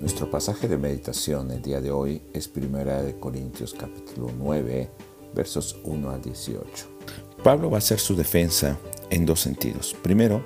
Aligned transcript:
Nuestro 0.00 0.30
pasaje 0.30 0.68
de 0.68 0.78
meditación 0.78 1.50
el 1.50 1.60
día 1.60 1.80
de 1.80 1.90
hoy 1.90 2.22
es 2.32 2.48
1 2.54 2.84
de 3.02 3.18
Corintios 3.18 3.74
capítulo 3.74 4.30
9, 4.38 4.88
versos 5.34 5.76
1 5.82 6.10
al 6.10 6.22
18. 6.22 6.62
Pablo 7.42 7.68
va 7.68 7.78
a 7.78 7.78
hacer 7.78 7.98
su 7.98 8.14
defensa 8.14 8.78
en 9.10 9.26
dos 9.26 9.40
sentidos. 9.40 9.96
Primero, 10.00 10.40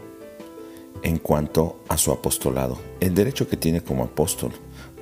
en 1.02 1.18
cuanto 1.18 1.80
a 1.88 1.98
su 1.98 2.12
apostolado, 2.12 2.78
el 2.98 3.14
derecho 3.14 3.46
que 3.46 3.58
tiene 3.58 3.82
como 3.82 4.04
apóstol, 4.04 4.52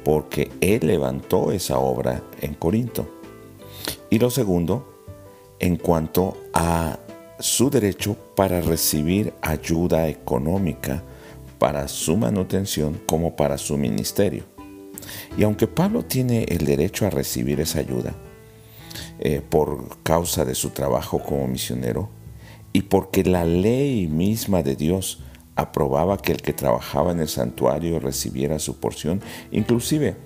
porque 0.05 0.51
él 0.61 0.85
levantó 0.85 1.53
esa 1.53 1.79
obra 1.79 2.21
en 2.41 2.55
Corinto. 2.55 3.09
Y 4.11 4.19
lo 4.19 4.30
segundo, 4.30 5.05
en 5.61 5.77
cuanto 5.77 6.37
a 6.53 6.98
su 7.39 7.71
derecho 7.71 8.17
para 8.35 8.61
recibir 8.61 9.32
ayuda 9.43 10.09
económica 10.09 11.05
para 11.61 11.88
su 11.88 12.16
manutención 12.16 12.98
como 13.06 13.37
para 13.37 13.59
su 13.59 13.77
ministerio. 13.77 14.45
Y 15.37 15.42
aunque 15.45 15.66
Pablo 15.66 16.02
tiene 16.02 16.45
el 16.45 16.64
derecho 16.64 17.06
a 17.06 17.10
recibir 17.10 17.60
esa 17.60 17.80
ayuda 17.80 18.14
eh, 19.18 19.42
por 19.46 19.98
causa 20.02 20.46
de 20.46 20.54
su 20.54 20.70
trabajo 20.70 21.20
como 21.23 21.46
misionero 21.46 22.09
y 22.73 22.82
porque 22.82 23.24
la 23.24 23.45
ley 23.45 24.06
misma 24.06 24.62
de 24.62 24.74
Dios 24.74 25.23
aprobaba 25.54 26.16
que 26.16 26.32
el 26.32 26.41
que 26.41 26.54
trabajaba 26.54 27.12
en 27.12 27.20
el 27.20 27.28
santuario 27.28 28.01
recibiera 28.01 28.59
su 28.59 28.80
porción, 28.80 29.20
inclusive 29.52 30.16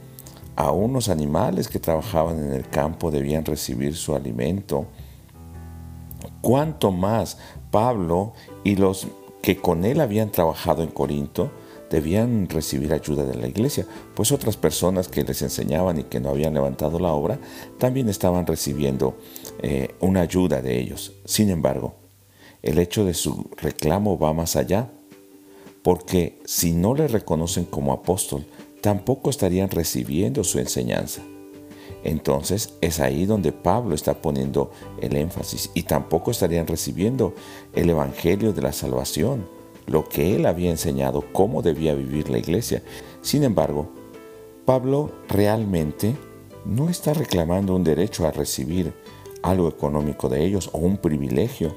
a 0.55 0.71
unos 0.71 1.09
animales 1.09 1.67
que 1.67 1.81
trabajaban 1.81 2.39
en 2.39 2.53
el 2.53 2.69
campo 2.69 3.11
debían 3.11 3.45
recibir 3.45 3.97
su 3.97 4.15
alimento, 4.15 4.87
cuánto 6.41 6.93
más 6.93 7.39
Pablo 7.73 8.35
y 8.63 8.77
los 8.77 9.09
que 9.45 9.59
con 9.59 9.85
él 9.85 10.01
habían 10.01 10.33
trabajado 10.33 10.83
en 10.83 10.89
Corinto 10.89 11.51
debían 11.91 12.49
recibir 12.49 12.95
ayuda 12.95 13.27
de 13.27 13.35
la 13.35 13.47
iglesia, 13.47 13.87
pues 14.15 14.33
otras 14.33 14.57
personas 14.57 15.09
que 15.09 15.23
les 15.23 15.43
enseñaban 15.43 15.99
y 15.99 16.05
que 16.05 16.19
no 16.19 16.31
habían 16.31 16.55
levantado 16.55 16.99
la 16.99 17.13
obra 17.13 17.39
también 17.77 18.09
estaban 18.09 18.47
recibiendo 18.47 19.19
eh, 19.61 19.91
una 20.01 20.23
ayuda 20.23 20.63
de 20.63 20.81
ellos. 20.81 21.13
Sin 21.27 21.51
embargo, 21.51 21.95
el 22.63 22.79
hecho 22.79 23.05
de 23.05 23.13
su 23.13 23.51
reclamo 23.59 24.19
va 24.19 24.33
más 24.33 24.57
allá, 24.57 24.91
porque 25.83 26.41
si 26.47 26.73
no 26.73 26.95
le 26.95 27.07
reconocen 27.07 27.67
como 27.67 27.93
apóstol, 27.93 28.47
tampoco 28.81 29.29
estarían 29.29 29.69
recibiendo 29.69 30.43
su 30.43 30.59
enseñanza. 30.59 31.21
Entonces 32.05 32.75
es 32.83 33.01
ahí 33.01 33.25
donde 33.25 33.51
Pablo 33.53 33.95
está 33.95 34.21
poniendo 34.21 34.71
el 35.01 35.17
énfasis 35.17 35.71
y 35.75 35.85
tampoco 35.85 36.31
estarían 36.31 36.67
recibiendo 36.67 37.35
el 37.73 37.89
Evangelio 37.91 38.53
de 38.53 38.63
la 38.63 38.73
salvación, 38.73 39.47
lo 39.87 40.07
que 40.09 40.37
él 40.37 40.47
había 40.47 40.71
enseñado, 40.71 41.25
cómo 41.33 41.63
debía 41.63 41.95
vivir 41.95 42.29
la 42.29 42.39
iglesia. 42.39 42.83
Sin 43.23 43.43
embargo, 43.43 43.89
Pablo 44.67 45.13
realmente 45.29 46.15
no 46.67 46.91
está 46.91 47.15
reclamando 47.15 47.75
un 47.75 47.85
derecho 47.85 48.27
a 48.27 48.33
recibir 48.33 48.93
algo 49.43 49.69
económico 49.69 50.29
de 50.29 50.45
ellos 50.45 50.71
o 50.73 50.79
un 50.79 50.99
privilegio. 50.99 51.75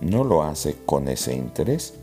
No 0.00 0.24
lo 0.24 0.42
hace 0.42 0.76
con 0.86 1.08
ese 1.08 1.34
interés, 1.34 1.94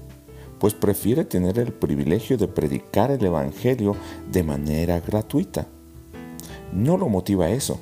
pues 0.59 0.73
prefiere 0.73 1.26
tener 1.26 1.59
el 1.59 1.73
privilegio 1.73 2.38
de 2.38 2.48
predicar 2.48 3.11
el 3.11 3.23
Evangelio 3.23 3.95
de 4.31 4.44
manera 4.44 5.02
gratuita 5.02 5.67
no 6.75 6.97
lo 6.97 7.09
motiva 7.09 7.49
eso. 7.49 7.79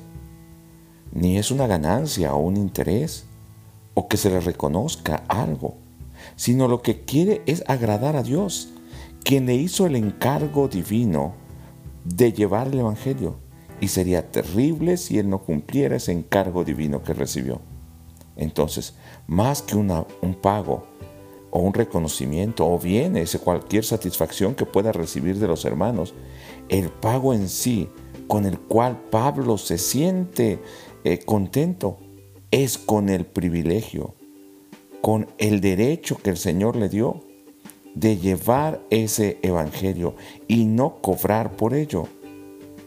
Ni 1.12 1.36
es 1.36 1.50
una 1.50 1.66
ganancia 1.66 2.34
o 2.34 2.38
un 2.38 2.56
interés 2.56 3.26
o 3.94 4.08
que 4.08 4.16
se 4.16 4.30
le 4.30 4.40
reconozca 4.40 5.24
algo, 5.28 5.76
sino 6.36 6.68
lo 6.68 6.82
que 6.82 7.02
quiere 7.02 7.42
es 7.46 7.62
agradar 7.66 8.16
a 8.16 8.22
Dios, 8.22 8.70
quien 9.22 9.46
le 9.46 9.54
hizo 9.54 9.86
el 9.86 9.96
encargo 9.96 10.68
divino 10.68 11.34
de 12.04 12.32
llevar 12.32 12.68
el 12.68 12.80
Evangelio. 12.80 13.36
Y 13.80 13.88
sería 13.88 14.30
terrible 14.30 14.96
si 14.96 15.18
él 15.18 15.28
no 15.28 15.42
cumpliera 15.42 15.96
ese 15.96 16.12
encargo 16.12 16.64
divino 16.64 17.02
que 17.02 17.12
recibió. 17.12 17.60
Entonces, 18.36 18.94
más 19.26 19.62
que 19.62 19.76
un 19.76 20.34
pago 20.40 20.86
o 21.50 21.60
un 21.60 21.74
reconocimiento 21.74 22.68
o 22.68 22.78
bien 22.78 23.16
ese 23.16 23.38
cualquier 23.38 23.84
satisfacción 23.84 24.54
que 24.54 24.66
pueda 24.66 24.92
recibir 24.92 25.38
de 25.38 25.48
los 25.48 25.64
hermanos, 25.64 26.14
el 26.68 26.88
pago 26.88 27.34
en 27.34 27.48
sí 27.48 27.88
con 28.28 28.46
el 28.46 28.58
cual 28.58 29.00
Pablo 29.10 29.58
se 29.58 29.78
siente 29.78 30.58
eh, 31.04 31.18
contento 31.24 31.98
es 32.50 32.78
con 32.78 33.08
el 33.08 33.26
privilegio, 33.26 34.14
con 35.00 35.26
el 35.38 35.60
derecho 35.60 36.16
que 36.16 36.30
el 36.30 36.36
Señor 36.36 36.76
le 36.76 36.88
dio 36.88 37.20
de 37.94 38.16
llevar 38.16 38.80
ese 38.90 39.38
evangelio 39.42 40.14
y 40.48 40.64
no 40.64 41.00
cobrar 41.00 41.56
por 41.56 41.74
ello, 41.74 42.08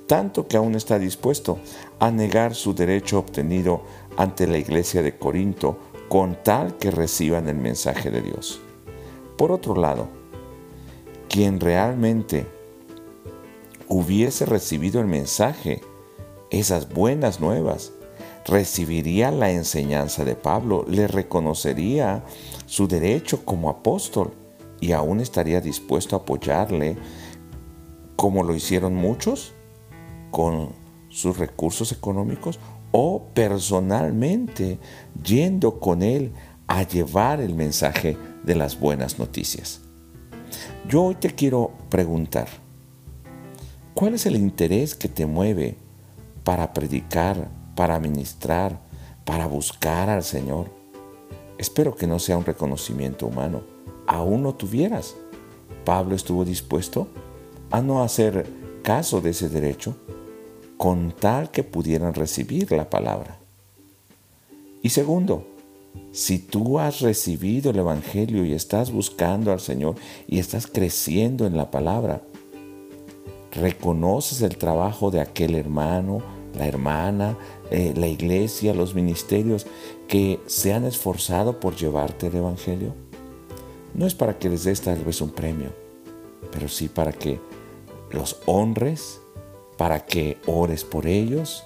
tanto 0.07 0.47
que 0.47 0.57
aún 0.57 0.75
está 0.75 0.99
dispuesto 0.99 1.59
a 1.99 2.11
negar 2.11 2.55
su 2.55 2.73
derecho 2.73 3.19
obtenido 3.19 3.83
ante 4.17 4.47
la 4.47 4.57
iglesia 4.57 5.01
de 5.01 5.17
Corinto 5.17 5.77
con 6.09 6.37
tal 6.43 6.77
que 6.77 6.91
reciban 6.91 7.47
el 7.47 7.57
mensaje 7.57 8.09
de 8.09 8.21
Dios. 8.21 8.61
Por 9.37 9.51
otro 9.51 9.75
lado, 9.75 10.07
quien 11.29 11.59
realmente 11.59 12.47
hubiese 13.89 14.45
recibido 14.45 14.99
el 15.01 15.07
mensaje, 15.07 15.81
esas 16.49 16.89
buenas 16.89 17.39
nuevas, 17.39 17.91
recibiría 18.45 19.31
la 19.31 19.51
enseñanza 19.51 20.23
de 20.23 20.35
Pablo, 20.35 20.85
le 20.87 21.07
reconocería 21.07 22.23
su 22.65 22.87
derecho 22.87 23.43
como 23.43 23.69
apóstol 23.69 24.33
y 24.79 24.91
aún 24.93 25.19
estaría 25.19 25.59
dispuesto 25.59 26.15
a 26.15 26.19
apoyarle 26.19 26.97
como 28.15 28.43
lo 28.43 28.55
hicieron 28.55 28.95
muchos 28.95 29.53
con 30.31 30.73
sus 31.09 31.37
recursos 31.37 31.91
económicos 31.91 32.59
o 32.91 33.27
personalmente 33.33 34.79
yendo 35.23 35.79
con 35.79 36.01
él 36.01 36.31
a 36.67 36.83
llevar 36.83 37.41
el 37.41 37.53
mensaje 37.53 38.17
de 38.43 38.55
las 38.55 38.79
buenas 38.79 39.19
noticias. 39.19 39.81
Yo 40.87 41.03
hoy 41.03 41.15
te 41.15 41.29
quiero 41.29 41.71
preguntar, 41.89 42.47
¿Cuál 43.97 44.13
es 44.13 44.27
el 44.27 44.35
interés 44.35 44.93
que 44.93 45.07
te 45.07 45.25
mueve 45.25 45.75
para 46.43 46.71
predicar, 46.71 47.49
para 47.75 47.99
ministrar, 47.99 48.79
para 49.25 49.47
buscar 49.47 50.07
al 50.07 50.21
Señor? 50.21 50.69
Espero 51.57 51.95
que 51.95 52.05
no 52.05 52.19
sea 52.19 52.37
un 52.37 52.45
reconocimiento 52.45 53.25
humano. 53.25 53.63
Aún 54.05 54.43
no 54.43 54.53
tuvieras. 54.53 55.15
Pablo 55.83 56.15
estuvo 56.15 56.45
dispuesto 56.45 57.07
a 57.71 57.81
no 57.81 58.03
hacer 58.03 58.45
caso 58.83 59.19
de 59.19 59.31
ese 59.31 59.49
derecho 59.49 59.97
con 60.77 61.11
tal 61.11 61.49
que 61.49 61.63
pudieran 61.63 62.13
recibir 62.13 62.71
la 62.71 62.91
palabra. 62.91 63.39
Y 64.83 64.89
segundo, 64.89 65.47
si 66.11 66.37
tú 66.37 66.77
has 66.77 67.01
recibido 67.01 67.71
el 67.71 67.79
Evangelio 67.79 68.45
y 68.45 68.53
estás 68.53 68.91
buscando 68.91 69.51
al 69.51 69.59
Señor 69.59 69.95
y 70.27 70.37
estás 70.37 70.67
creciendo 70.67 71.47
en 71.47 71.57
la 71.57 71.71
palabra, 71.71 72.21
reconoces 73.51 74.41
el 74.41 74.57
trabajo 74.57 75.11
de 75.11 75.21
aquel 75.21 75.55
hermano, 75.55 76.21
la 76.57 76.67
hermana, 76.67 77.37
eh, 77.71 77.93
la 77.95 78.07
iglesia, 78.07 78.73
los 78.73 78.95
ministerios 78.95 79.67
que 80.07 80.39
se 80.45 80.73
han 80.73 80.85
esforzado 80.85 81.59
por 81.59 81.75
llevarte 81.75 82.27
el 82.27 82.35
Evangelio? 82.35 82.93
No 83.93 84.05
es 84.05 84.13
para 84.13 84.37
que 84.37 84.49
les 84.49 84.63
des 84.63 84.81
tal 84.81 85.03
vez 85.03 85.21
un 85.21 85.31
premio, 85.31 85.69
pero 86.51 86.67
sí 86.67 86.87
para 86.87 87.11
que 87.11 87.39
los 88.11 88.39
honres, 88.45 89.21
para 89.77 90.05
que 90.05 90.37
ores 90.45 90.83
por 90.83 91.07
ellos, 91.07 91.63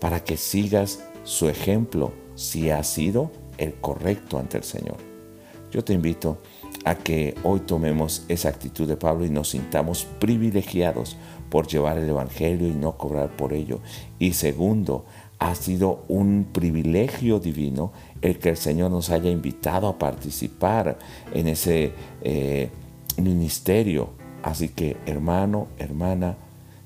para 0.00 0.22
que 0.22 0.36
sigas 0.36 1.04
su 1.24 1.48
ejemplo 1.48 2.12
si 2.34 2.70
ha 2.70 2.82
sido 2.82 3.30
el 3.58 3.74
correcto 3.74 4.38
ante 4.38 4.58
el 4.58 4.64
Señor. 4.64 4.96
Yo 5.70 5.82
te 5.82 5.92
invito 5.92 6.38
a 6.84 6.96
que 6.96 7.34
hoy 7.42 7.60
tomemos 7.60 8.24
esa 8.28 8.48
actitud 8.48 8.86
de 8.86 8.96
Pablo 8.96 9.24
y 9.24 9.30
nos 9.30 9.50
sintamos 9.50 10.04
privilegiados 10.04 11.16
por 11.48 11.66
llevar 11.66 11.98
el 11.98 12.08
Evangelio 12.08 12.68
y 12.68 12.72
no 12.72 12.96
cobrar 12.96 13.36
por 13.36 13.52
ello. 13.52 13.80
Y 14.18 14.34
segundo, 14.34 15.04
ha 15.38 15.54
sido 15.54 16.04
un 16.08 16.48
privilegio 16.52 17.40
divino 17.40 17.92
el 18.22 18.38
que 18.38 18.50
el 18.50 18.56
Señor 18.56 18.90
nos 18.90 19.10
haya 19.10 19.30
invitado 19.30 19.88
a 19.88 19.98
participar 19.98 20.98
en 21.32 21.48
ese 21.48 21.92
eh, 22.22 22.70
ministerio. 23.16 24.10
Así 24.42 24.68
que 24.68 24.96
hermano, 25.06 25.68
hermana, 25.78 26.36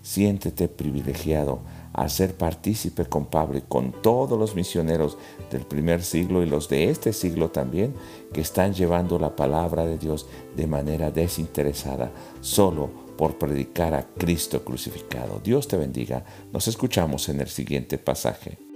siéntete 0.03 0.69
privilegiado 0.69 1.61
a 1.93 2.09
ser 2.09 2.37
partícipe 2.37 3.07
con 3.07 3.27
Pablo 3.27 3.59
y 3.59 3.63
con 3.63 3.93
todos 3.93 4.39
los 4.39 4.55
misioneros 4.55 5.19
del 5.51 5.63
primer 5.63 6.03
siglo 6.03 6.43
y 6.43 6.47
los 6.47 6.69
de 6.69 6.91
este 6.91 7.13
siglo 7.13 7.51
también, 7.51 7.95
que 8.33 8.41
están 8.41 8.75
llevando 8.75 9.19
la 9.19 9.35
palabra 9.35 9.87
de 9.87 9.99
Dios 9.99 10.27
de 10.57 10.67
manera 10.67 11.11
desinteresada, 11.11 12.11
solo 12.41 12.91
por 13.17 13.37
predicar 13.37 13.95
a 13.95 14.07
Cristo 14.07 14.65
crucificado. 14.65 15.41
Dios 15.43 15.67
te 15.67 15.77
bendiga. 15.77 16.25
Nos 16.53 16.69
escuchamos 16.69 17.29
en 17.29 17.41
el 17.41 17.49
siguiente 17.49 17.99
pasaje. 17.99 18.68